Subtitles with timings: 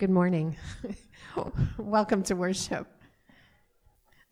[0.00, 0.56] Good morning.
[1.76, 2.86] Welcome to worship.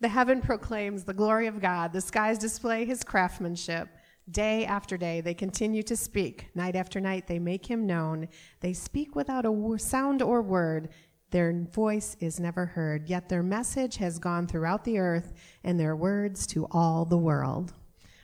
[0.01, 3.87] The heaven proclaims the glory of God, the skies display his craftsmanship.
[4.31, 6.47] Day after day, they continue to speak.
[6.55, 8.29] Night after night, they make him known.
[8.61, 10.89] They speak without a sound or word.
[11.29, 15.33] Their voice is never heard, yet their message has gone throughout the earth
[15.63, 17.73] and their words to all the world.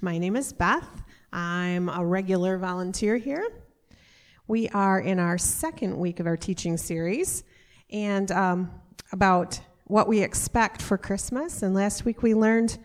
[0.02, 1.04] My name is Beth.
[1.32, 3.65] I'm a regular volunteer here.
[4.48, 7.44] We are in our second week of our teaching series
[7.90, 8.72] and um,
[9.12, 11.64] about what we expect for Christmas.
[11.64, 12.78] And last week we learned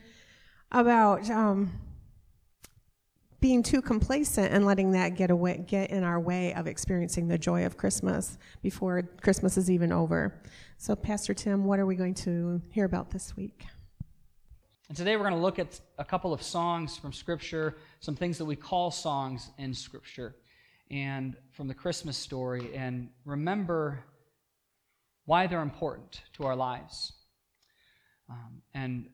[0.72, 1.70] about um,
[3.40, 7.36] being too complacent and letting that get away, get in our way of experiencing the
[7.36, 10.40] joy of Christmas before Christmas is even over.
[10.78, 13.66] So, Pastor Tim, what are we going to hear about this week?
[14.88, 18.38] And today we're going to look at a couple of songs from Scripture, some things
[18.38, 20.36] that we call songs in Scripture
[20.90, 24.04] and from the Christmas story and remember
[25.26, 27.12] why they're important to our lives
[28.28, 29.06] um, and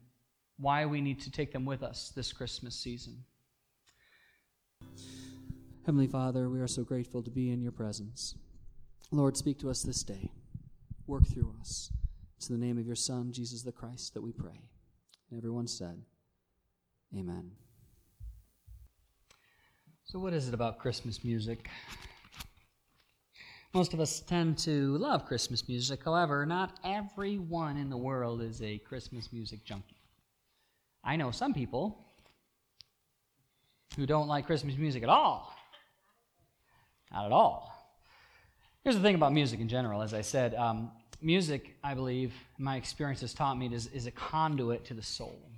[0.58, 3.24] why we need to take them with us this Christmas season.
[5.84, 8.34] Heavenly Father, we are so grateful to be in your presence.
[9.12, 10.30] Lord, speak to us this day.
[11.06, 11.92] Work through us.
[12.36, 14.68] It's in the name of your Son, Jesus the Christ, that we pray.
[15.30, 16.02] And everyone said,
[17.16, 17.52] Amen.
[20.08, 21.68] So, what is it about Christmas music?
[23.74, 26.04] Most of us tend to love Christmas music.
[26.04, 30.00] However, not everyone in the world is a Christmas music junkie.
[31.02, 32.06] I know some people
[33.96, 35.52] who don't like Christmas music at all.
[37.12, 37.72] Not at all.
[38.84, 40.02] Here's the thing about music in general.
[40.02, 44.12] As I said, um, music, I believe, my experience has taught me, is, is a
[44.12, 45.50] conduit to the soul.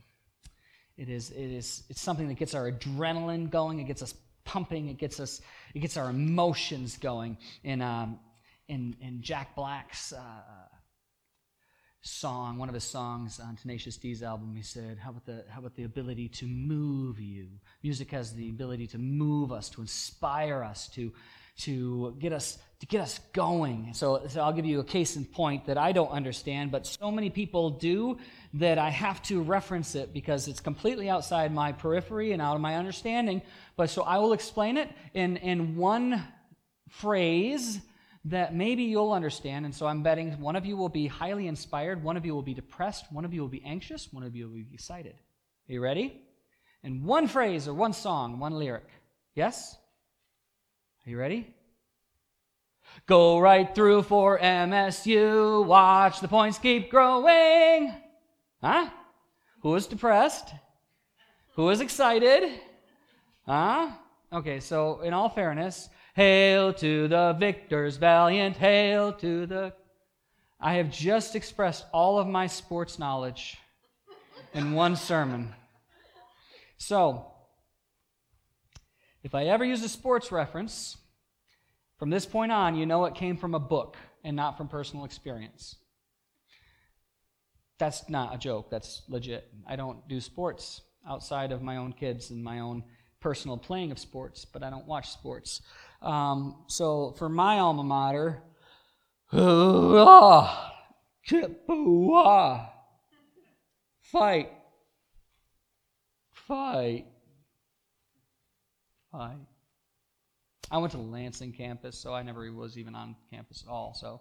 [0.96, 3.78] It is, it is, it's something that gets our adrenaline going.
[3.78, 4.14] It gets us
[4.48, 4.88] pumping.
[4.88, 5.42] It gets us,
[5.74, 7.36] it gets our emotions going.
[7.62, 8.18] In, um,
[8.66, 10.20] in, in Jack Black's uh,
[12.00, 15.60] song, one of his songs on Tenacious D's album, he said, how about, the, how
[15.60, 17.48] about the ability to move you?
[17.82, 21.12] Music has the ability to move us, to inspire us, to,
[21.58, 23.90] to get us to get us going.
[23.92, 27.10] So, so I'll give you a case in point that I don't understand, but so
[27.10, 28.18] many people do
[28.54, 32.60] that I have to reference it because it's completely outside my periphery and out of
[32.60, 33.42] my understanding.
[33.76, 36.22] But so I will explain it in, in one
[36.88, 37.80] phrase
[38.26, 39.64] that maybe you'll understand.
[39.64, 42.42] And so I'm betting one of you will be highly inspired, one of you will
[42.42, 45.14] be depressed, one of you will be anxious, one of you will be excited.
[45.68, 46.22] Are you ready?
[46.84, 48.86] In one phrase or one song, one lyric.
[49.34, 49.76] Yes?
[51.08, 51.46] Are you ready?
[53.06, 55.64] Go right through for MSU.
[55.64, 57.94] Watch the points keep growing.
[58.62, 58.90] Huh?
[59.62, 60.50] Who is depressed?
[61.54, 62.60] Who is excited?
[63.46, 63.88] Huh?
[64.30, 69.72] Okay, so in all fairness, hail to the victors valiant, hail to the.
[70.60, 73.56] I have just expressed all of my sports knowledge
[74.52, 75.54] in one sermon.
[76.76, 77.32] So,
[79.22, 80.96] if I ever use a sports reference,
[81.98, 85.04] from this point on, you know it came from a book and not from personal
[85.04, 85.76] experience.
[87.78, 89.52] That's not a joke, that's legit.
[89.66, 92.82] I don't do sports outside of my own kids and my own
[93.20, 95.62] personal playing of sports, but I don't watch sports.
[96.02, 98.42] Um, so for my alma mater,
[99.32, 100.50] fight,
[104.02, 104.50] fight,
[106.32, 107.06] fight.
[110.70, 113.94] I went to Lansing campus, so I never was even on campus at all.
[113.94, 114.20] So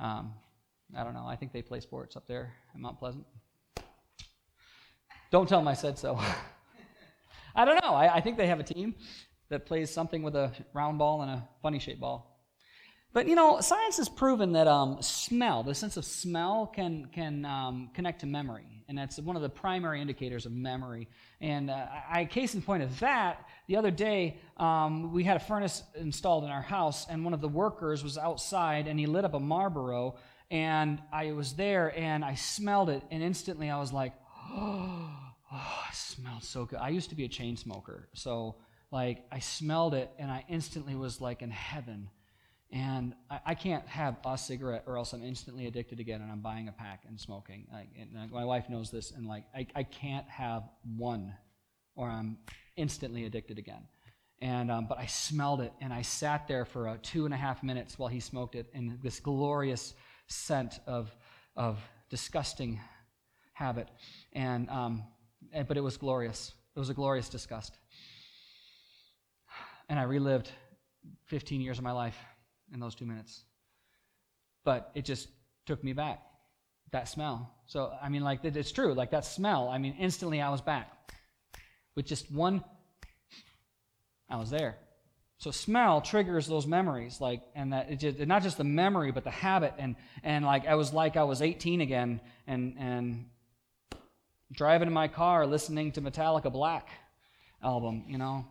[0.00, 0.34] um,
[0.96, 1.26] I don't know.
[1.26, 3.24] I think they play sports up there in Mount Pleasant.
[5.30, 6.18] Don't tell them I said so.
[7.54, 7.94] I don't know.
[7.94, 8.94] I, I, think they have a team
[9.48, 12.35] that plays something with a round ball and a funny shaped ball.
[13.16, 17.46] But you know, science has proven that um, smell, the sense of smell, can can
[17.46, 21.08] um, connect to memory, and that's one of the primary indicators of memory.
[21.40, 25.40] And uh, I, case in point of that, the other day um, we had a
[25.40, 29.24] furnace installed in our house, and one of the workers was outside, and he lit
[29.24, 30.16] up a Marlboro,
[30.50, 34.12] and I was there, and I smelled it, and instantly I was like,
[34.50, 35.08] oh,
[35.54, 36.80] oh it smelled so good.
[36.80, 38.56] I used to be a chain smoker, so
[38.92, 42.10] like I smelled it, and I instantly was like in heaven
[42.72, 46.40] and I, I, can't have a cigarette or else I'm instantly addicted again and I'm
[46.40, 47.66] buying a pack and smoking.
[47.72, 50.64] Like, and my wife knows this, and like I, I can't have
[50.96, 51.32] one
[51.94, 52.38] or I'm
[52.76, 53.82] instantly addicted again.
[54.40, 57.38] And um, but I smelled it, and I sat there for uh, two and a
[57.38, 59.94] half minutes while he smoked it, in this glorious
[60.26, 61.14] scent of
[61.56, 61.78] of
[62.10, 62.80] disgusting
[63.52, 63.88] habit.
[64.34, 65.04] And, um,
[65.52, 66.52] and but it was glorious.
[66.74, 67.78] It was a glorious disgust.
[69.88, 70.50] And I relived
[71.26, 72.16] 15 years of my life
[72.72, 73.44] in those two minutes.
[74.64, 75.28] but it just
[75.64, 76.20] took me back.
[76.92, 77.54] That smell.
[77.66, 78.94] So, I mean, like, it's true.
[78.94, 80.90] Like, that smell, I mean, instantly I was back.
[81.94, 82.62] With just one,
[84.28, 84.76] I was there.
[85.38, 89.22] So smell triggers those memories, like, and that it just, not just the memory, but
[89.22, 93.26] the habit, and and like I was like I was 18 again, and and
[94.50, 96.88] driving in my car, listening to Metallica Black
[97.62, 98.46] album, you know,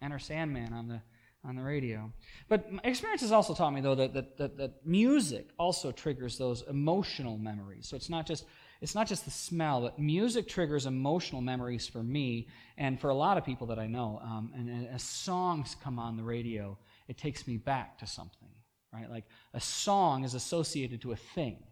[0.00, 1.00] Enter Sandman on the
[1.44, 2.12] on the radio.
[2.48, 6.62] But experience has also taught me though that, that that that music also triggers those
[6.68, 7.88] emotional memories.
[7.88, 8.44] So it's not just
[8.80, 13.14] it's not just the smell, but music triggers emotional memories for me and for a
[13.14, 14.20] lot of people that I know.
[14.22, 18.48] Um, and, as songs come on the radio, it takes me back to something,
[18.92, 19.08] right?
[19.08, 19.24] Like
[19.54, 21.62] a song is associated to a thing.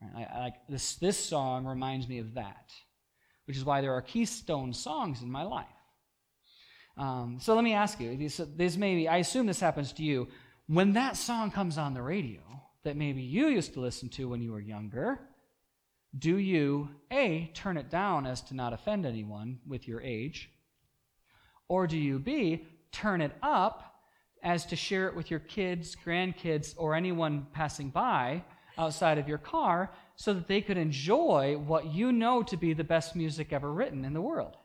[0.00, 0.26] Right?
[0.32, 2.72] I, I, like this, this song reminds me of that,
[3.44, 5.66] which is why there are keystone songs in my life.
[7.00, 10.28] Um, so let me ask you, this, this maybe, I assume this happens to you.
[10.66, 12.40] When that song comes on the radio
[12.84, 15.18] that maybe you used to listen to when you were younger,
[16.18, 20.50] do you, A, turn it down as to not offend anyone with your age?
[21.68, 23.94] Or do you, B, turn it up
[24.42, 28.44] as to share it with your kids, grandkids, or anyone passing by
[28.76, 32.84] outside of your car so that they could enjoy what you know to be the
[32.84, 34.58] best music ever written in the world?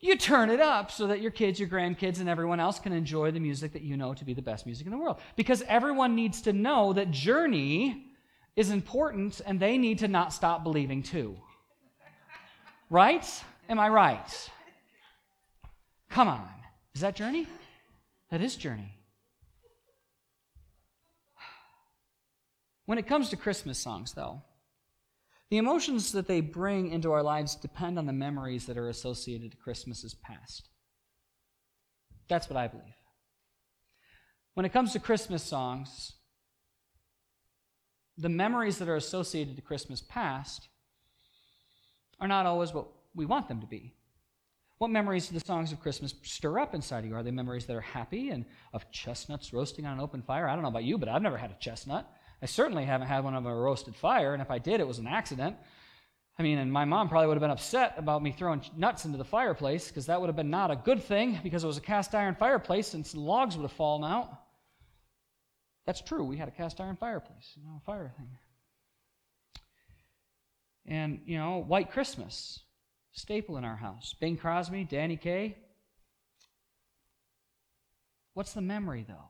[0.00, 3.32] You turn it up so that your kids, your grandkids, and everyone else can enjoy
[3.32, 5.18] the music that you know to be the best music in the world.
[5.34, 8.04] Because everyone needs to know that Journey
[8.54, 11.36] is important and they need to not stop believing too.
[12.90, 13.24] Right?
[13.68, 14.50] Am I right?
[16.10, 16.48] Come on.
[16.94, 17.46] Is that journey?
[18.30, 18.94] That is journey.
[22.86, 24.42] When it comes to Christmas songs, though,
[25.50, 29.50] the emotions that they bring into our lives depend on the memories that are associated
[29.50, 30.68] to Christmas's past.
[32.28, 32.84] That's what I believe.
[34.54, 36.12] When it comes to Christmas songs,
[38.18, 40.68] the memories that are associated to Christmas past
[42.20, 43.94] are not always what we want them to be.
[44.78, 47.16] What memories do the songs of Christmas stir up inside of you?
[47.16, 50.48] Are they memories that are happy and of chestnuts roasting on an open fire?
[50.48, 52.12] I don't know about you, but I've never had a chestnut.
[52.42, 54.98] I certainly haven't had one of a roasted fire, and if I did, it was
[54.98, 55.56] an accident.
[56.38, 59.18] I mean, and my mom probably would have been upset about me throwing nuts into
[59.18, 61.80] the fireplace because that would have been not a good thing because it was a
[61.80, 64.30] cast iron fireplace and some logs would have fallen out.
[65.84, 66.22] That's true.
[66.22, 68.28] We had a cast iron fireplace, you know, a fire thing.
[70.86, 72.60] And, you know, White Christmas,
[73.12, 74.14] staple in our house.
[74.20, 75.56] Bing Crosby, Danny Kaye.
[78.34, 79.28] What's the memory, though?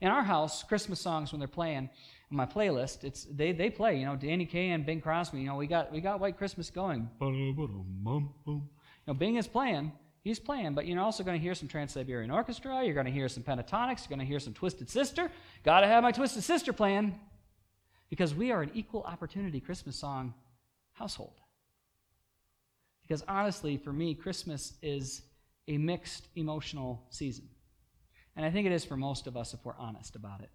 [0.00, 1.90] In our house, Christmas songs, when they're playing
[2.30, 5.40] my playlist, it's they, they play, you know, Danny Kaye and Bing Crosby.
[5.40, 7.08] You know, we got we got White Christmas going.
[8.56, 9.92] You know, Bing is playing,
[10.22, 12.84] He's playing, but you're also going to hear some Trans Siberian Orchestra.
[12.84, 14.00] You're going to hear some Pentatonix.
[14.00, 15.30] You're going to hear some Twisted Sister.
[15.64, 17.18] Got to have my Twisted Sister playing
[18.10, 20.34] because we are an equal opportunity Christmas song
[20.92, 21.40] household.
[23.02, 25.22] Because honestly, for me, Christmas is
[25.68, 27.48] a mixed emotional season.
[28.36, 30.50] And I think it is for most of us if we're honest about it.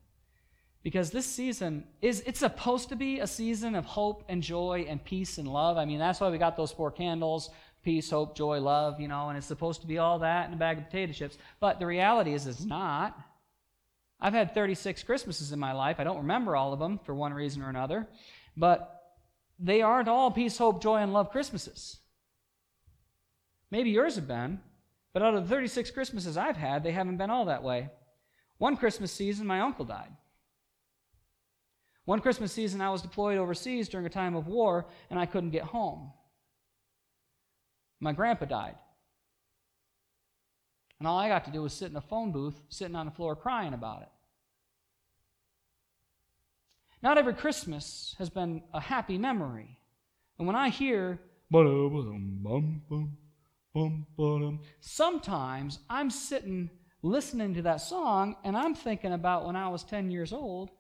[0.85, 5.03] Because this season is it's supposed to be a season of hope and joy and
[5.03, 5.77] peace and love.
[5.77, 7.49] I mean, that's why we got those four candles
[7.83, 10.57] peace, hope, joy, love, you know, and it's supposed to be all that in a
[10.57, 11.39] bag of potato chips.
[11.59, 13.17] But the reality is, it's not.
[14.19, 15.99] I've had 36 Christmases in my life.
[15.99, 18.07] I don't remember all of them for one reason or another,
[18.55, 19.17] but
[19.59, 21.97] they aren't all peace, hope, joy, and love Christmases.
[23.71, 24.59] Maybe yours have been,
[25.13, 27.89] but out of the 36 Christmases I've had, they haven't been all that way.
[28.59, 30.11] One Christmas season, my uncle died.
[32.05, 35.49] One Christmas season, I was deployed overseas during a time of war, and I couldn't
[35.49, 36.11] get home.
[37.99, 38.75] My grandpa died.
[40.99, 43.11] And all I got to do was sit in a phone booth, sitting on the
[43.11, 44.09] floor crying about it.
[47.01, 49.77] Not every Christmas has been a happy memory.
[50.37, 51.19] And when I hear,
[54.79, 56.69] sometimes I'm sitting
[57.01, 60.71] listening to that song and I'm thinking about when I was 10 years old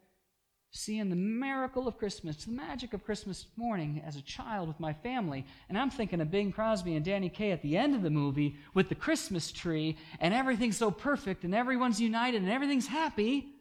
[0.75, 4.91] seeing the miracle of Christmas, the magic of Christmas morning as a child with my
[4.91, 5.45] family.
[5.69, 8.57] And I'm thinking of Bing Crosby and Danny Kaye at the end of the movie
[8.73, 13.53] with the Christmas tree and everything's so perfect and everyone's united and everything's happy.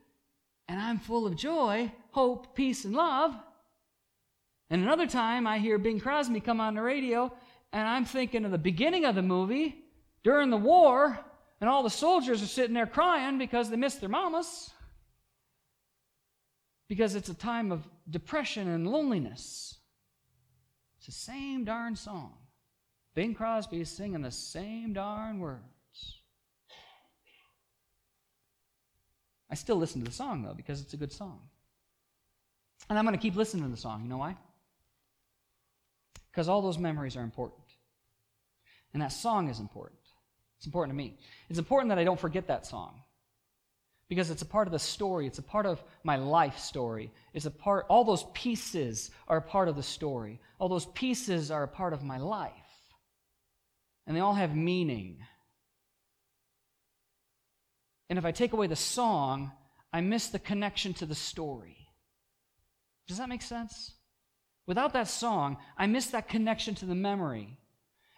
[0.66, 3.32] And I'm full of joy, hope, peace, and love.
[4.68, 7.32] And another time I hear Bing Crosby come on the radio
[7.72, 9.84] and I'm thinking of the beginning of the movie
[10.24, 11.16] during the war
[11.60, 14.73] and all the soldiers are sitting there crying because they missed their mamas
[16.94, 19.78] because it's a time of depression and loneliness.
[20.98, 22.34] It's the same darn song.
[23.16, 26.20] Bing Crosby is singing the same darn words.
[29.50, 31.40] I still listen to the song, though, because it's a good song.
[32.88, 34.04] And I'm going to keep listening to the song.
[34.04, 34.36] You know why?
[36.30, 37.64] Because all those memories are important.
[38.92, 39.98] And that song is important.
[40.58, 41.18] It's important to me.
[41.50, 43.03] It's important that I don't forget that song
[44.14, 45.26] because it's a part of the story.
[45.26, 47.10] It's a part of my life story.
[47.32, 50.40] It's a part, all those pieces are a part of the story.
[50.60, 52.52] All those pieces are a part of my life.
[54.06, 55.18] And they all have meaning.
[58.08, 59.50] And if I take away the song,
[59.92, 61.88] I miss the connection to the story.
[63.08, 63.94] Does that make sense?
[64.64, 67.58] Without that song, I miss that connection to the memory.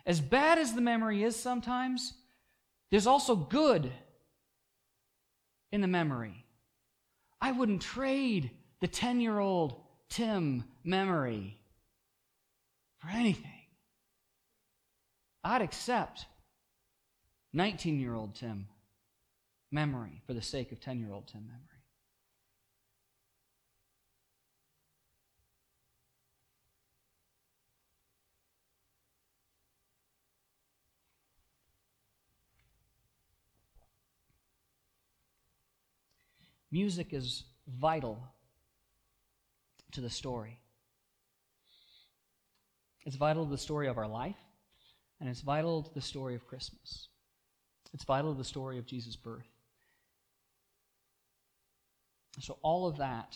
[0.04, 2.12] As bad as the memory is sometimes,
[2.90, 3.90] there's also good
[5.72, 6.44] in the memory.
[7.40, 11.58] I wouldn't trade the 10 year old Tim memory
[12.98, 13.50] for anything.
[15.44, 16.26] I'd accept
[17.52, 18.68] 19 year old Tim
[19.70, 21.75] memory for the sake of 10 year old Tim memory.
[36.76, 37.44] Music is
[37.80, 38.22] vital
[39.92, 40.58] to the story.
[43.06, 44.36] It's vital to the story of our life,
[45.18, 47.08] and it's vital to the story of Christmas.
[47.94, 49.48] It's vital to the story of Jesus' birth.
[52.40, 53.34] So, all of that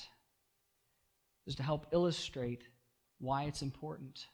[1.47, 2.64] is to help illustrate
[3.20, 4.26] why it's important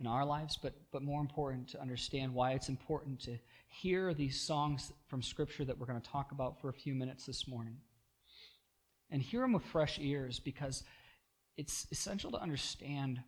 [0.00, 3.38] in our lives, but, but more important to understand why it's important to
[3.68, 7.26] hear these songs from Scripture that we're going to talk about for a few minutes
[7.26, 7.76] this morning.
[9.10, 10.82] And hear them with fresh ears because
[11.56, 13.20] it's essential to understand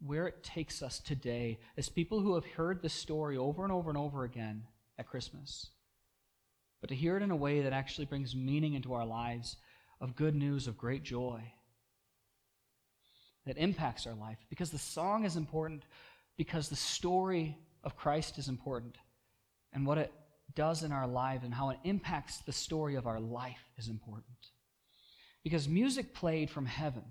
[0.00, 3.90] where it takes us today as people who have heard the story over and over
[3.90, 4.64] and over again
[4.98, 5.70] at Christmas.
[6.80, 9.56] But to hear it in a way that actually brings meaning into our lives
[10.00, 11.52] of good news, of great joy
[13.46, 14.38] that impacts our life.
[14.50, 15.84] Because the song is important,
[16.36, 18.98] because the story of Christ is important,
[19.76, 20.10] and what it
[20.54, 24.24] does in our lives and how it impacts the story of our life is important.
[25.44, 27.04] Because music played from heaven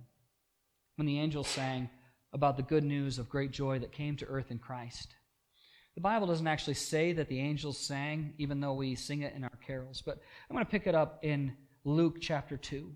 [0.96, 1.92] when the angels sang
[2.34, 5.14] about the good news of great joy that came to earth in Christ.
[5.94, 9.44] The Bible doesn't actually say that the angels sang, even though we sing it in
[9.44, 10.18] our carols, but
[10.50, 12.92] I'm going to pick it up in Luke chapter 2,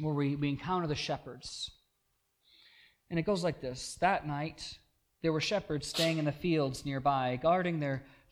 [0.00, 1.70] where we, we encounter the shepherds.
[3.10, 4.78] And it goes like this That night,
[5.22, 8.02] there were shepherds staying in the fields nearby, guarding their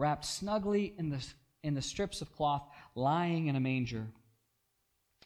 [0.00, 1.24] wrapped snugly in the,
[1.62, 2.62] in the strips of cloth,
[2.94, 4.06] lying in a manger.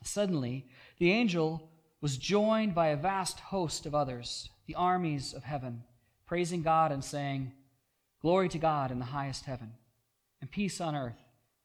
[0.02, 0.66] Suddenly,
[0.98, 5.84] the angel was joined by a vast host of others, the armies of heaven,
[6.26, 7.52] praising God and saying,
[8.20, 9.72] Glory to God in the highest heaven,
[10.40, 11.22] and peace on earth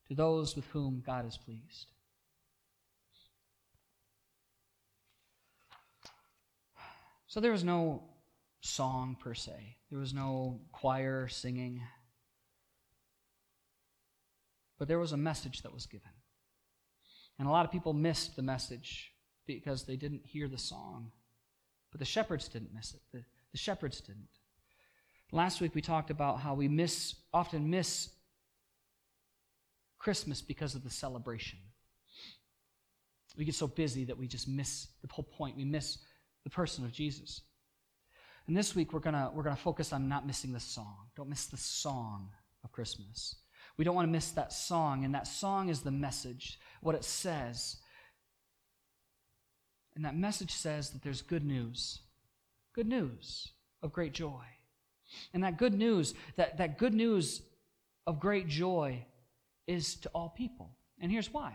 [0.08, 1.88] to those with whom God is pleased.
[7.28, 8.04] So there was no
[8.62, 11.82] song per se, there was no choir singing,
[14.80, 16.10] but there was a message that was given.
[17.38, 19.12] And a lot of people missed the message
[19.46, 21.12] because they didn't hear the song.
[21.92, 23.02] But the shepherds didn't miss it.
[23.12, 24.30] The, the shepherds didn't.
[25.32, 28.10] Last week we talked about how we miss often miss
[30.00, 31.60] Christmas because of the celebration.
[33.38, 35.56] We get so busy that we just miss the whole point.
[35.56, 36.00] We miss
[36.44, 37.42] the person of Jesus.
[38.48, 41.10] And this week we're gonna we're gonna focus on not missing the song.
[41.16, 42.30] Don't miss the song
[42.64, 43.36] of Christmas.
[43.80, 47.06] We don't want to miss that song, and that song is the message, what it
[47.06, 47.78] says.
[49.96, 52.00] And that message says that there's good news.
[52.74, 53.48] Good news
[53.82, 54.44] of great joy.
[55.34, 57.42] And that good news, that, that good news
[58.06, 59.06] of great joy
[59.66, 60.72] is to all people.
[61.00, 61.54] And here's why.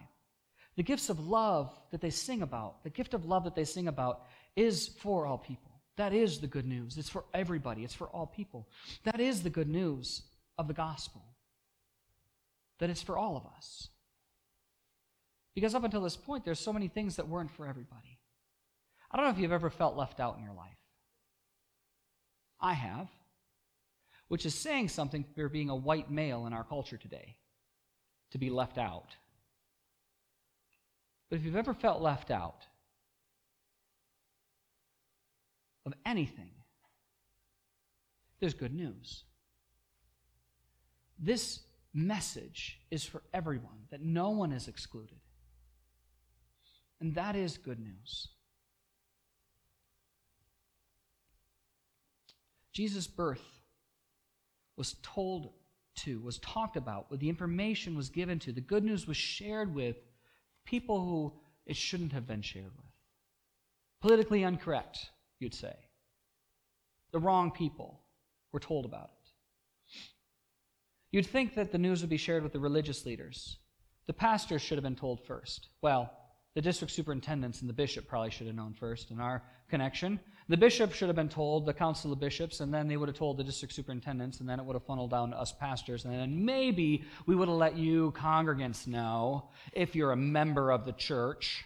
[0.76, 3.86] The gifts of love that they sing about, the gift of love that they sing
[3.86, 4.22] about,
[4.56, 5.72] is for all people.
[5.98, 6.96] That is the good news.
[6.96, 8.66] It's for everybody, it's for all people.
[9.04, 10.22] That is the good news
[10.56, 11.22] of the gospel.
[12.78, 13.88] That it's for all of us.
[15.54, 18.18] Because up until this point, there's so many things that weren't for everybody.
[19.10, 20.76] I don't know if you've ever felt left out in your life.
[22.60, 23.08] I have,
[24.28, 27.36] which is saying something for being a white male in our culture today,
[28.32, 29.14] to be left out.
[31.30, 32.66] But if you've ever felt left out
[35.86, 36.50] of anything,
[38.40, 39.24] there's good news.
[41.18, 41.60] This
[41.94, 45.18] message is for everyone, that no one is excluded.
[47.00, 48.28] And that is good news.
[52.72, 53.44] Jesus' birth
[54.76, 55.52] was told
[55.96, 59.96] to, was talked about, the information was given to, the good news was shared with
[60.64, 61.32] people who
[61.66, 62.86] it shouldn't have been shared with.
[64.00, 65.74] Politically incorrect, you'd say.
[67.12, 68.00] The wrong people
[68.52, 69.23] were told about it.
[71.14, 73.58] You'd think that the news would be shared with the religious leaders.
[74.08, 75.68] The pastors should have been told first.
[75.80, 76.10] Well,
[76.56, 80.18] the district superintendents and the bishop probably should have known first in our connection.
[80.48, 83.16] The bishop should have been told, the council of bishops, and then they would have
[83.16, 86.12] told the district superintendents, and then it would have funneled down to us pastors, and
[86.12, 90.94] then maybe we would have let you congregants know if you're a member of the
[90.94, 91.64] church,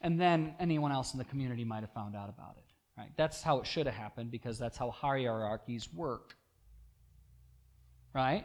[0.00, 2.64] and then anyone else in the community might have found out about it.
[3.00, 3.12] Right?
[3.16, 6.34] That's how it should have happened because that's how hierarchies work.
[8.12, 8.44] Right?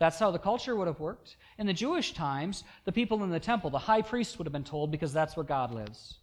[0.00, 1.36] That's how the culture would have worked.
[1.58, 4.64] In the Jewish times, the people in the temple, the high priest would have been
[4.64, 6.18] told because that's where God lives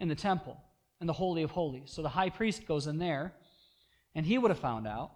[0.00, 0.60] in the temple,
[1.00, 1.92] in the Holy of Holies.
[1.92, 3.32] So the high priest goes in there,
[4.16, 5.12] and he would have found out.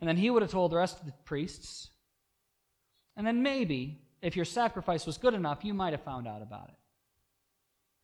[0.00, 1.90] And then he would have told the rest of the priests.
[3.16, 6.68] And then maybe, if your sacrifice was good enough, you might have found out about
[6.68, 6.76] it.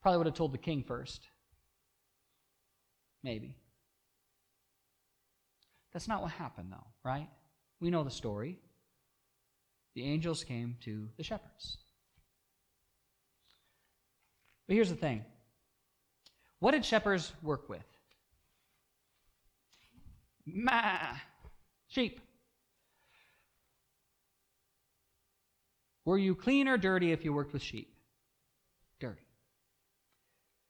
[0.03, 1.29] Probably would have told the king first.
[3.23, 3.55] Maybe.
[5.93, 7.29] That's not what happened, though, right?
[7.81, 8.59] We know the story
[9.99, 11.77] the angels came to the shepherds.
[14.69, 15.25] But here's the thing
[16.61, 17.83] what did shepherds work with?
[20.47, 20.99] Ma,
[21.89, 22.21] sheep.
[26.05, 27.93] Were you clean or dirty if you worked with sheep?
[29.01, 29.27] Dirty.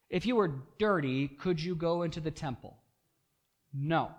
[0.08, 2.78] If you were dirty, could you go into the temple?
[3.74, 4.10] No.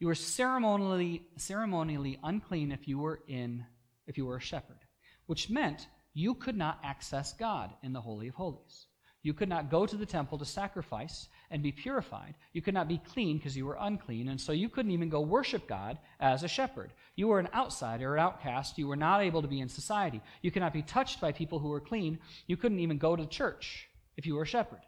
[0.00, 3.64] You were ceremonially, ceremonially unclean if you were in
[4.10, 4.80] if you were a shepherd,
[5.26, 8.86] which meant you could not access God in the Holy of Holies.
[9.22, 12.34] You could not go to the temple to sacrifice and be purified.
[12.52, 15.20] You could not be clean because you were unclean, and so you couldn't even go
[15.20, 16.92] worship God as a shepherd.
[17.14, 18.78] You were an outsider, an outcast.
[18.78, 20.20] You were not able to be in society.
[20.42, 22.18] You could not be touched by people who were clean.
[22.48, 24.80] You couldn't even go to church if you were a shepherd.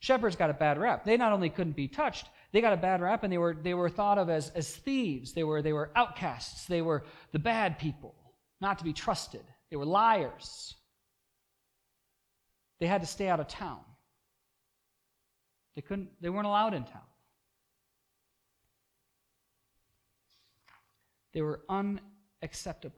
[0.00, 1.04] Shepherds got a bad rap.
[1.04, 3.74] They not only couldn't be touched, they got a bad rap and they were, they
[3.74, 5.32] were thought of as, as thieves.
[5.32, 6.66] They were, they were outcasts.
[6.66, 8.14] They were the bad people,
[8.60, 9.44] not to be trusted.
[9.70, 10.74] They were liars.
[12.80, 13.80] They had to stay out of town.
[15.74, 17.02] They, couldn't, they weren't allowed in town.
[21.34, 22.96] They were unacceptable.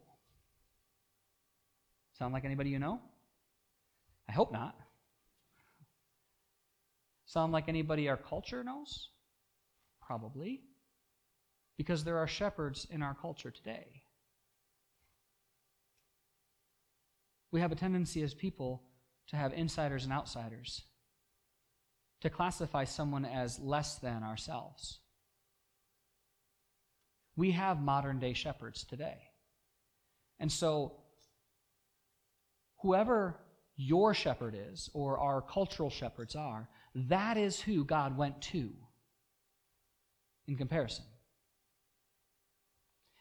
[2.19, 3.01] Sound like anybody you know?
[4.29, 4.77] I hope not.
[7.27, 9.09] Sound like anybody our culture knows?
[10.11, 10.63] Probably.
[11.79, 14.03] Because there are shepherds in our culture today.
[17.53, 18.83] We have a tendency as people
[19.29, 20.83] to have insiders and outsiders,
[22.23, 24.99] to classify someone as less than ourselves.
[27.37, 29.19] We have modern day shepherds today.
[30.41, 30.95] And so,
[32.81, 33.37] whoever
[33.77, 38.73] your shepherd is, or our cultural shepherds are, that is who God went to
[40.51, 41.05] in comparison.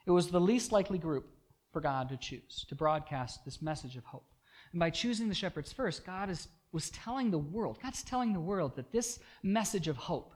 [0.06, 1.28] It was the least likely group
[1.72, 4.26] for God to choose to broadcast this message of hope.
[4.72, 8.40] And by choosing the shepherds first, God is, was telling the world, God's telling the
[8.40, 10.34] world that this message of hope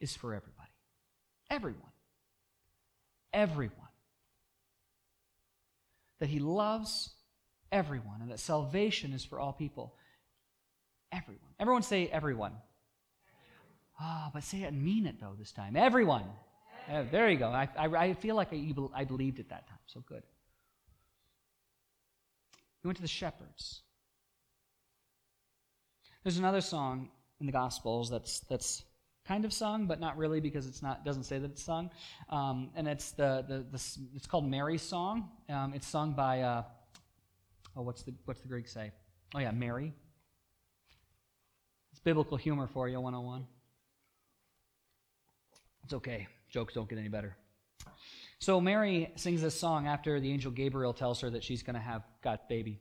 [0.00, 0.70] is for everybody.
[1.50, 1.82] Everyone.
[3.32, 3.74] Everyone.
[6.20, 7.10] That He loves
[7.72, 9.96] everyone and that salvation is for all people.
[11.10, 11.50] Everyone.
[11.58, 12.52] Everyone say everyone.
[14.00, 15.76] Oh, but say it and mean it, though, this time.
[15.76, 16.24] Everyone.
[16.88, 17.48] Yeah, there you go.
[17.48, 19.78] I, I, I feel like I, I believed it that time.
[19.86, 20.22] So good.
[22.82, 23.82] He went to the shepherds.
[26.22, 28.84] There's another song in the Gospels that's, that's
[29.26, 31.90] kind of sung, but not really because it's not doesn't say that it's sung.
[32.30, 35.28] Um, and it's the, the, the, it's called Mary's song.
[35.48, 36.62] Um, it's sung by uh,
[37.76, 38.90] oh what's the what's the Greek say?
[39.34, 39.92] Oh yeah, Mary.
[41.92, 43.46] It's biblical humor for you, 101.
[45.88, 46.28] It's okay.
[46.50, 47.34] Jokes don't get any better.
[48.40, 51.80] So Mary sings this song after the angel Gabriel tells her that she's going to
[51.80, 52.78] have God's baby,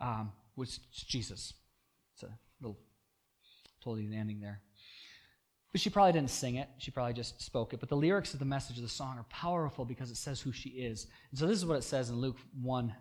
[0.00, 1.54] um, which is Jesus.
[2.14, 2.76] It's a little
[3.80, 4.60] totally the ending there.
[5.70, 6.68] But she probably didn't sing it.
[6.78, 7.78] She probably just spoke it.
[7.78, 10.50] But the lyrics of the message of the song are powerful because it says who
[10.50, 11.06] she is.
[11.30, 12.92] And so this is what it says in Luke 1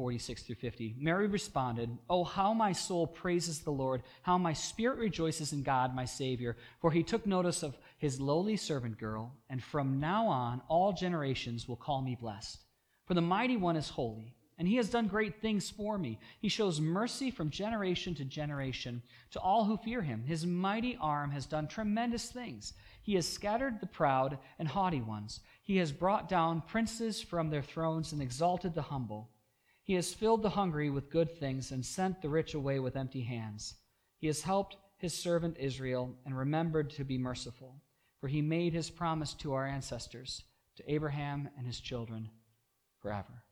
[0.00, 0.96] 46 through 50.
[0.98, 5.94] Mary responded, Oh, how my soul praises the Lord, how my spirit rejoices in God,
[5.94, 10.62] my Savior, for he took notice of his lowly servant girl, and from now on
[10.68, 12.62] all generations will call me blessed.
[13.04, 16.18] For the mighty one is holy, and he has done great things for me.
[16.40, 20.24] He shows mercy from generation to generation to all who fear him.
[20.26, 22.72] His mighty arm has done tremendous things.
[23.02, 25.40] He has scattered the proud and haughty ones.
[25.62, 29.28] He has brought down princes from their thrones and exalted the humble.
[29.82, 33.22] He has filled the hungry with good things and sent the rich away with empty
[33.22, 33.74] hands.
[34.18, 37.82] He has helped his servant Israel and remembered to be merciful,
[38.20, 40.42] for he made his promise to our ancestors,
[40.76, 42.30] to Abraham and his children
[43.00, 43.44] forever.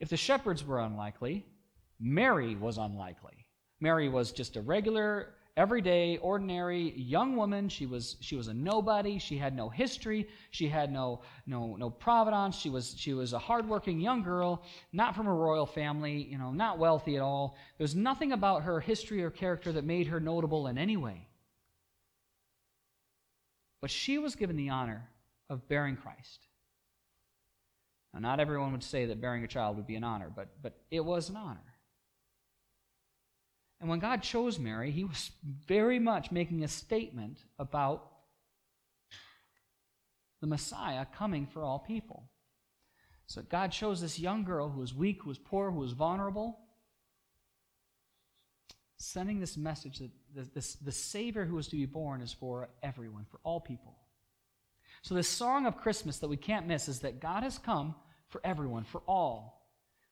[0.00, 1.46] If the shepherds were unlikely,
[2.00, 3.46] Mary was unlikely.
[3.80, 7.68] Mary was just a regular everyday, ordinary young woman.
[7.68, 9.18] She was, she was a nobody.
[9.18, 10.28] She had no history.
[10.50, 12.56] She had no, no, no providence.
[12.56, 16.52] She was, she was a hardworking young girl, not from a royal family, you know,
[16.52, 17.56] not wealthy at all.
[17.78, 21.26] There's nothing about her history or character that made her notable in any way.
[23.80, 25.08] But she was given the honor
[25.48, 26.46] of bearing Christ.
[28.12, 30.74] Now, not everyone would say that bearing a child would be an honor, but, but
[30.90, 31.60] it was an honor.
[33.80, 35.30] And when God chose Mary, he was
[35.66, 38.06] very much making a statement about
[40.40, 42.24] the Messiah coming for all people.
[43.26, 46.58] So God chose this young girl who was weak, who was poor, who was vulnerable,
[48.96, 49.98] sending this message
[50.34, 53.96] that the, the Savior who was to be born is for everyone, for all people.
[55.02, 57.94] So, this song of Christmas that we can't miss is that God has come
[58.28, 59.70] for everyone, for all,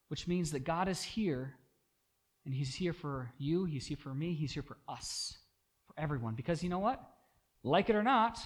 [0.08, 1.54] which means that God is here
[2.48, 5.36] and He's here for you, He's here for me, He's here for us,
[5.86, 6.34] for everyone.
[6.34, 6.98] Because you know what?
[7.62, 8.38] Like it or not,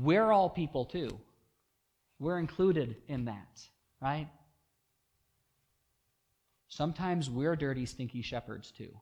[0.00, 1.18] we're all people too.
[2.20, 3.60] We're included in that,
[4.00, 4.28] right?
[6.68, 8.96] Sometimes we're dirty, stinky shepherds too.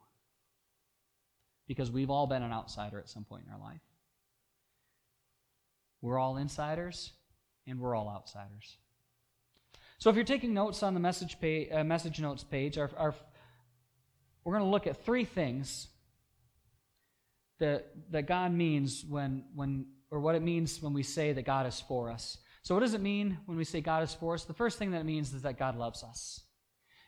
[1.68, 3.82] Because we've all been an outsider at some point in our life.
[6.00, 7.12] We're all insiders
[7.66, 8.78] and we're all outsiders.
[9.98, 13.14] So if you're taking notes on the message, page, uh, message notes page, our, our
[14.44, 15.88] we're going to look at three things
[17.58, 21.66] that, that God means when, when, or what it means when we say that God
[21.66, 22.38] is for us.
[22.62, 24.44] So, what does it mean when we say God is for us?
[24.44, 26.40] The first thing that it means is that God loves us.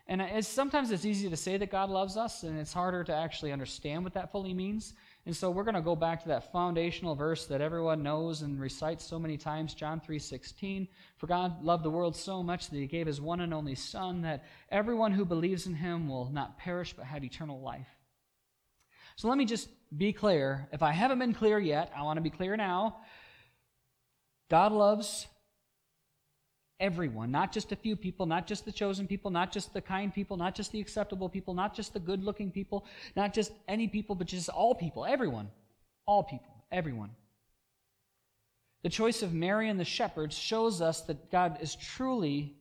[0.07, 3.15] And it's, sometimes it's easy to say that God loves us, and it's harder to
[3.15, 4.95] actually understand what that fully means.
[5.27, 8.61] And so we're going to go back to that foundational verse that everyone knows and
[8.61, 10.87] recites so many times, John 3:16.
[11.17, 14.23] For God loved the world so much that he gave his one and only son
[14.23, 17.89] that everyone who believes in him will not perish but have eternal life.
[19.17, 20.69] So let me just be clear.
[20.73, 22.99] If I haven't been clear yet, I want to be clear now.
[24.51, 25.27] God loves
[26.81, 30.13] everyone, not just a few people, not just the chosen people, not just the kind
[30.13, 32.85] people, not just the acceptable people, not just the good looking people,
[33.17, 35.49] not just any people, but just all people, everyone.
[36.07, 37.11] All people, everyone.
[38.83, 42.57] The choice of Mary and the shepherds shows us that God is truly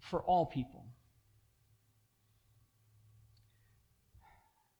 [0.00, 0.84] for all people.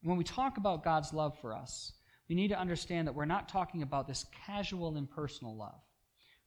[0.03, 1.93] When we talk about God's love for us,
[2.29, 5.81] we need to understand that we're not talking about this casual, impersonal love.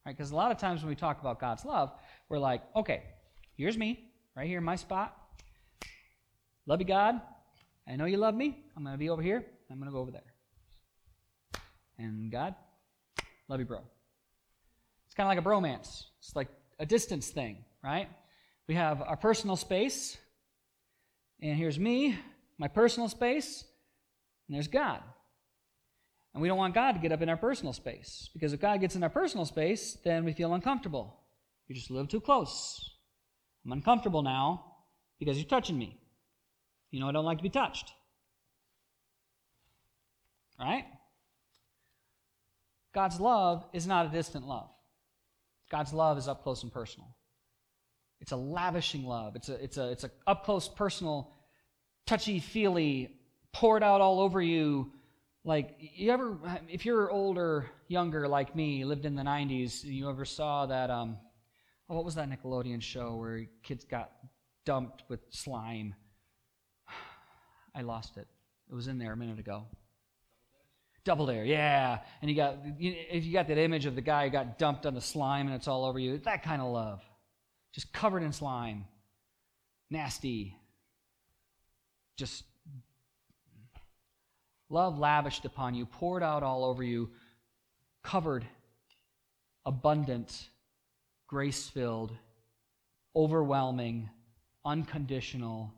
[0.04, 0.16] Right?
[0.16, 1.92] Because a lot of times when we talk about God's love,
[2.28, 3.02] we're like, okay,
[3.56, 5.16] here's me, right here in my spot.
[6.66, 7.20] Love you, God.
[7.88, 8.64] I know you love me.
[8.76, 9.44] I'm going to be over here.
[9.70, 10.22] I'm going to go over there.
[11.98, 12.54] And God,
[13.48, 13.80] love you, bro.
[15.06, 16.04] It's kind of like a bromance.
[16.18, 18.08] It's like a distance thing, right?
[18.68, 20.16] We have our personal space,
[21.42, 22.16] and here's me,
[22.58, 23.64] my personal space,
[24.48, 25.02] and there's God.
[26.32, 28.28] And we don't want God to get up in our personal space.
[28.32, 31.20] Because if God gets in our personal space, then we feel uncomfortable.
[31.66, 32.80] You're just live too close.
[33.64, 34.64] I'm uncomfortable now
[35.18, 35.98] because you're touching me.
[36.90, 37.92] You know, I don't like to be touched.
[40.58, 40.84] Right?
[42.94, 44.68] God's love is not a distant love.
[45.70, 47.08] God's love is up close and personal.
[48.20, 49.36] It's a lavishing love.
[49.36, 51.32] It's a it's a it's a up close, personal,
[52.06, 53.16] touchy feely,
[53.52, 54.92] poured out all over you
[55.44, 60.24] like, you ever, if you're older, younger like me, lived in the 90s, you ever
[60.24, 61.16] saw that, um,
[61.88, 64.12] oh, what was that Nickelodeon show where kids got
[64.66, 65.94] dumped with slime?
[67.74, 68.26] I lost it.
[68.70, 69.64] It was in there a minute ago.
[71.04, 72.00] Double Dare, yeah.
[72.20, 74.92] And you got, if you got that image of the guy who got dumped on
[74.92, 77.02] the slime and it's all over you, that kind of love.
[77.72, 78.84] Just covered in slime.
[79.88, 80.56] Nasty.
[82.18, 82.44] Just
[84.70, 87.10] love lavished upon you, poured out all over you,
[88.02, 88.46] covered,
[89.66, 90.48] abundant,
[91.26, 92.12] grace filled,
[93.14, 94.08] overwhelming,
[94.64, 95.74] unconditional,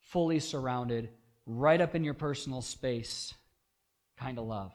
[0.00, 1.08] fully surrounded,
[1.46, 3.34] right up in your personal space
[4.16, 4.72] kind of love.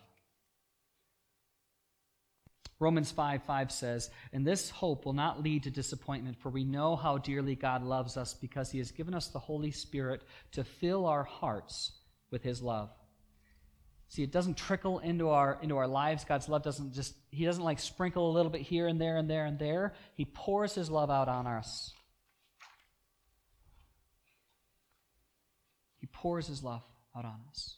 [2.79, 6.95] Romans 5 5 says, And this hope will not lead to disappointment, for we know
[6.95, 11.05] how dearly God loves us because he has given us the Holy Spirit to fill
[11.05, 11.91] our hearts
[12.31, 12.89] with his love.
[14.09, 16.25] See, it doesn't trickle into our into our lives.
[16.25, 19.29] God's love doesn't just he doesn't like sprinkle a little bit here and there and
[19.29, 19.93] there and there.
[20.15, 21.93] He pours his love out on us.
[25.99, 26.81] He pours his love
[27.15, 27.75] out on us.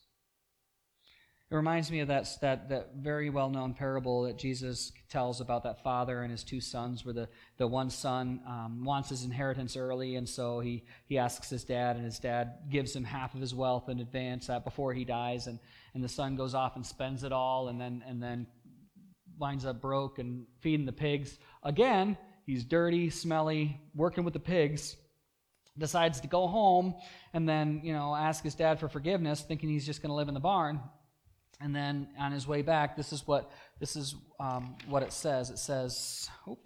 [1.51, 5.63] It reminds me of that, that, that very well known parable that Jesus tells about
[5.63, 9.75] that father and his two sons, where the, the one son um, wants his inheritance
[9.75, 13.41] early, and so he, he asks his dad, and his dad gives him half of
[13.41, 15.59] his wealth in advance uh, before he dies, and,
[15.93, 18.47] and the son goes off and spends it all, and then, and then
[19.37, 21.37] winds up broke and feeding the pigs.
[21.63, 24.95] Again, he's dirty, smelly, working with the pigs
[25.77, 26.93] decides to go home
[27.33, 30.27] and then you know ask his dad for forgiveness thinking he's just going to live
[30.27, 30.81] in the barn
[31.61, 35.49] and then on his way back, this is what this is um, what it says.
[35.49, 36.57] It says, oh.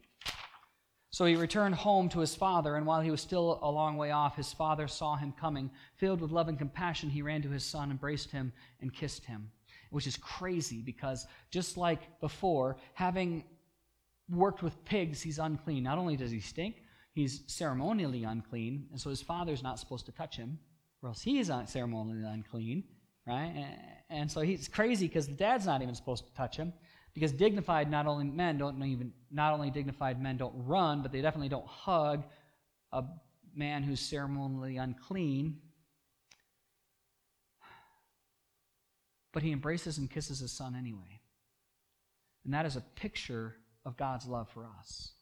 [1.10, 4.12] "So he returned home to his father, and while he was still a long way
[4.12, 5.72] off, his father saw him coming.
[5.98, 9.52] Filled with love and compassion, he ran to his son, embraced him, and kissed him."
[9.92, 13.44] Which is crazy because just like before, having
[14.30, 15.84] worked with pigs, he's unclean.
[15.84, 16.78] Not only does he stink,
[17.14, 20.60] he's ceremonially unclean, and so his father's not supposed to touch him,
[21.02, 22.84] or else he is ceremonially unclean
[23.26, 23.78] right?
[24.10, 26.74] And so he's crazy because the dad's not even supposed to touch him
[27.14, 31.22] because dignified not only men don't even not only dignified men don't run, but they
[31.22, 32.24] definitely don't hug
[32.92, 33.04] a
[33.56, 35.58] man who's ceremonially unclean.
[39.34, 41.22] But he embraces and kisses his son anyway.
[42.44, 45.15] And that is a picture of God's love for us.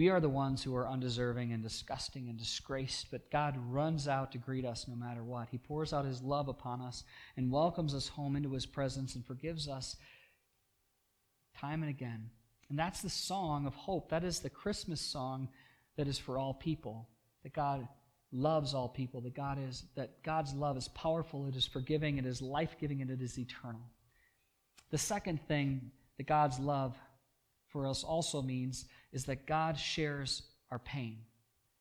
[0.00, 4.32] We are the ones who are undeserving and disgusting and disgraced, but God runs out
[4.32, 5.50] to greet us no matter what.
[5.50, 7.04] He pours out his love upon us
[7.36, 9.96] and welcomes us home into his presence and forgives us
[11.54, 12.30] time and again.
[12.70, 14.08] And that's the song of hope.
[14.08, 15.50] That is the Christmas song
[15.98, 17.06] that is for all people.
[17.42, 17.86] That God
[18.32, 19.20] loves all people.
[19.20, 23.10] That God is that God's love is powerful, it is forgiving, it is life-giving, and
[23.10, 23.82] it is eternal.
[24.92, 26.96] The second thing that God's love
[27.70, 31.18] for us also means is that God shares our pain.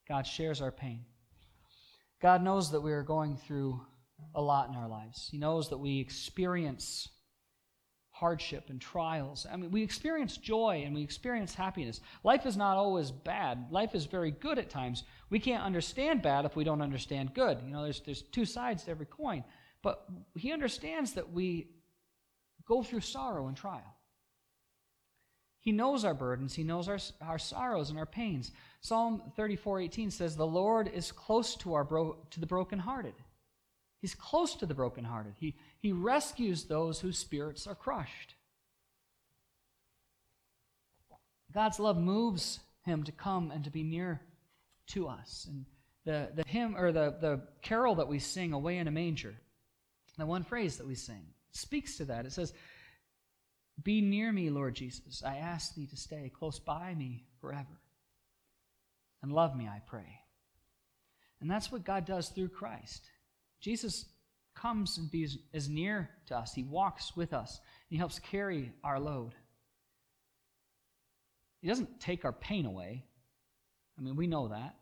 [0.08, 1.06] God shares our pain.
[2.22, 3.82] God knows that we are going through
[4.36, 5.28] a lot in our lives.
[5.32, 7.08] He knows that we experience
[8.12, 9.48] hardship and trials.
[9.50, 12.02] I mean, we experience joy and we experience happiness.
[12.24, 13.68] Life is not always bad.
[13.72, 15.04] Life is very good at times.
[15.30, 17.60] We can't understand bad if we don't understand good.
[17.66, 19.46] You know, there's, there's two sides to every coin.
[19.82, 21.70] But he understands that we
[22.68, 23.96] go through sorrow and trial.
[25.62, 28.52] He knows our burdens, He knows our, our sorrows and our pains.
[28.82, 33.16] Psalm 34 18 says, The Lord is close to, our bro- to the brokenhearted.
[34.02, 35.34] He's close to the brokenhearted.
[35.38, 38.36] He, he rescues those whose spirits are crushed.
[41.54, 44.22] God's love moves him to come and to be near
[44.88, 45.48] to us.
[45.50, 45.66] And
[46.06, 49.36] the, the hymn or the, the carol that we sing, Away in a Manger,
[50.18, 52.26] the one phrase that we sing, speaks to that.
[52.26, 52.54] It says,
[53.84, 55.24] be near me, Lord Jesus.
[55.24, 57.80] I ask thee to stay close by me forever.
[59.22, 60.20] And love me, I pray.
[61.42, 63.10] And that's what God does through Christ.
[63.62, 64.06] Jesus
[64.56, 66.54] comes and be, as near to us.
[66.54, 67.60] He walks with us.
[67.90, 69.36] He helps carry our load.
[71.62, 73.06] He doesn't take our pain away.
[73.98, 74.76] I mean, we know that.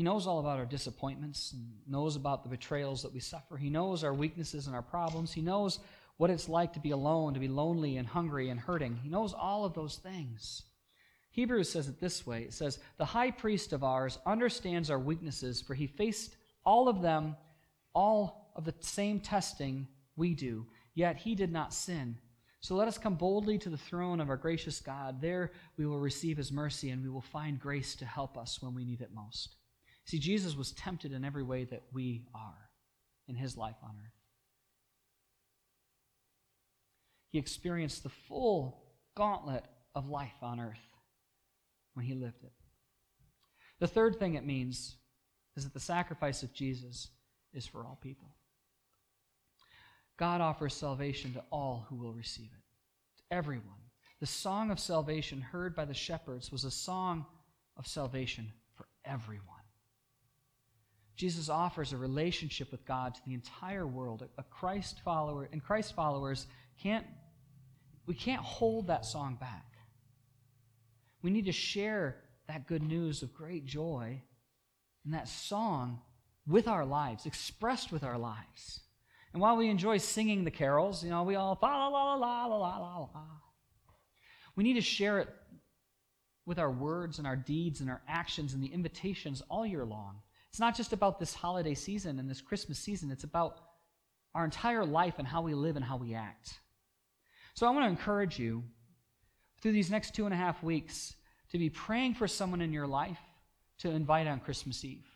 [0.00, 1.54] He knows all about our disappointments
[1.86, 3.58] knows about the betrayals that we suffer.
[3.58, 5.30] He knows our weaknesses and our problems.
[5.30, 5.78] He knows
[6.16, 8.98] what it's like to be alone, to be lonely and hungry and hurting.
[9.02, 10.62] He knows all of those things.
[11.32, 15.60] Hebrews says it this way it says, The high priest of ours understands our weaknesses,
[15.60, 16.34] for he faced
[16.64, 17.36] all of them,
[17.92, 19.86] all of the same testing
[20.16, 22.16] we do, yet he did not sin.
[22.60, 25.20] So let us come boldly to the throne of our gracious God.
[25.20, 28.74] There we will receive his mercy and we will find grace to help us when
[28.74, 29.56] we need it most.
[30.10, 32.68] See, Jesus was tempted in every way that we are
[33.28, 34.12] in his life on earth.
[37.28, 38.82] He experienced the full
[39.16, 40.80] gauntlet of life on earth
[41.94, 42.50] when he lived it.
[43.78, 44.96] The third thing it means
[45.56, 47.10] is that the sacrifice of Jesus
[47.54, 48.34] is for all people.
[50.16, 53.78] God offers salvation to all who will receive it, to everyone.
[54.18, 57.26] The song of salvation heard by the shepherds was a song
[57.76, 59.59] of salvation for everyone.
[61.20, 64.26] Jesus offers a relationship with God to the entire world.
[64.38, 66.46] A Christ follower and Christ followers
[66.82, 67.04] can't
[68.06, 69.66] we can't hold that song back.
[71.20, 72.16] We need to share
[72.48, 74.22] that good news of great joy
[75.04, 76.00] and that song
[76.46, 78.80] with our lives, expressed with our lives.
[79.34, 82.46] And while we enjoy singing the carols, you know, we all la la la la
[82.46, 83.08] la la la.
[84.56, 85.28] We need to share it
[86.46, 90.22] with our words and our deeds and our actions and the invitations all year long
[90.50, 93.60] it's not just about this holiday season and this Christmas season, it's about
[94.34, 96.58] our entire life and how we live and how we act.
[97.54, 98.64] So I want to encourage you
[99.60, 101.14] through these next two and a half weeks
[101.50, 103.18] to be praying for someone in your life
[103.78, 105.06] to invite on Christmas Eve.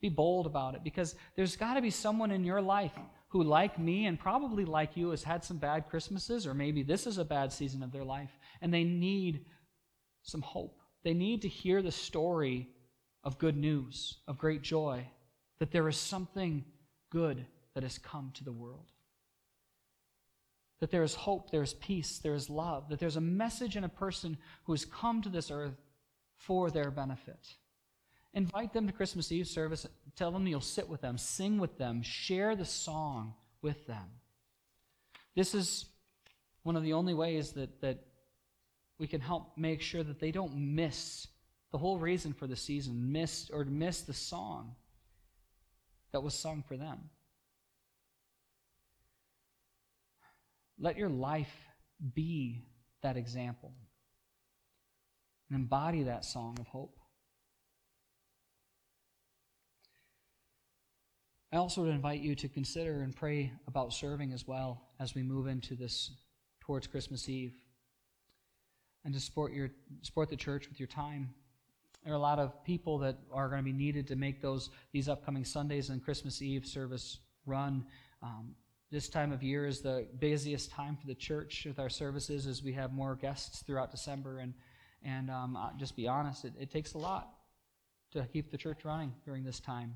[0.00, 2.92] Be bold about it because there's got to be someone in your life
[3.28, 7.06] who, like me and probably like you, has had some bad Christmases, or maybe this
[7.06, 9.46] is a bad season of their life, and they need
[10.22, 10.78] some hope.
[11.02, 12.68] They need to hear the story
[13.24, 15.06] of good news, of great joy,
[15.58, 16.64] that there is something
[17.10, 18.92] good that has come to the world.
[20.80, 23.84] That there is hope, there is peace, there is love, that there's a message in
[23.84, 25.80] a person who has come to this earth
[26.36, 27.54] for their benefit.
[28.34, 29.86] Invite them to Christmas Eve service.
[30.16, 34.04] Tell them you'll sit with them, sing with them, share the song with them.
[35.34, 35.86] This is
[36.64, 38.00] one of the only ways that, that
[38.98, 41.28] we can help make sure that they don't miss
[41.74, 44.76] the whole reason for the season, miss or miss the song
[46.12, 47.10] that was sung for them.
[50.78, 51.52] Let your life
[52.14, 52.62] be
[53.02, 53.72] that example
[55.50, 56.96] and embody that song of hope.
[61.52, 65.24] I also would invite you to consider and pray about serving as well as we
[65.24, 66.12] move into this
[66.60, 67.54] towards Christmas Eve
[69.04, 69.70] and to support your
[70.02, 71.34] support the church with your time.
[72.04, 74.70] There are a lot of people that are going to be needed to make those
[74.92, 77.86] these upcoming Sundays and Christmas Eve service run.
[78.22, 78.54] Um,
[78.90, 82.62] this time of year is the busiest time for the church with our services as
[82.62, 84.38] we have more guests throughout December.
[84.38, 84.54] And,
[85.02, 87.28] and um, I'll just be honest, it, it takes a lot
[88.12, 89.94] to keep the church running during this time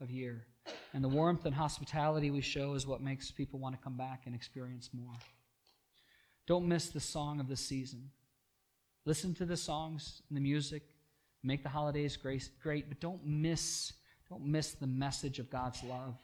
[0.00, 0.46] of year.
[0.94, 4.22] And the warmth and hospitality we show is what makes people want to come back
[4.26, 5.14] and experience more.
[6.46, 8.10] Don't miss the song of the season.
[9.04, 10.84] Listen to the songs and the music.
[11.42, 13.92] Make the holidays great, great but don't miss,
[14.28, 16.16] don't miss the message of God's love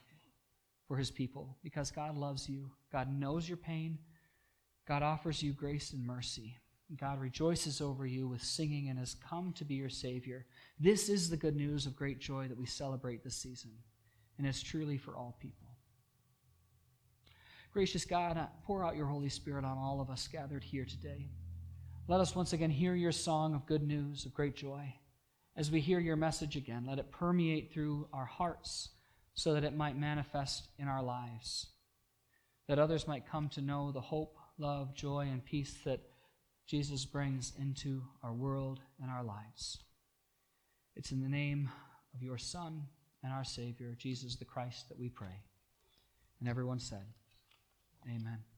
[0.87, 2.71] for his people because God loves you.
[2.91, 3.99] God knows your pain.
[4.87, 6.57] God offers you grace and mercy.
[6.97, 10.45] God rejoices over you with singing and has come to be your Savior.
[10.79, 13.69] This is the good news of great joy that we celebrate this season,
[14.39, 15.67] and it's truly for all people.
[17.71, 21.29] Gracious God, uh, pour out your Holy Spirit on all of us gathered here today.
[22.07, 24.91] Let us once again hear your song of good news, of great joy.
[25.59, 28.91] As we hear your message again, let it permeate through our hearts
[29.33, 31.67] so that it might manifest in our lives,
[32.69, 35.99] that others might come to know the hope, love, joy, and peace that
[36.65, 39.79] Jesus brings into our world and our lives.
[40.95, 41.69] It's in the name
[42.15, 42.83] of your Son
[43.21, 45.43] and our Savior, Jesus the Christ, that we pray.
[46.39, 47.03] And everyone said,
[48.07, 48.48] Amen.